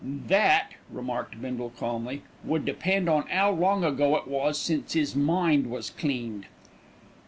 [0.03, 5.69] "That," remarked Bindle calmly, "would depend on 'ow long ago it was since 'is mind
[5.69, 6.47] was cleaned."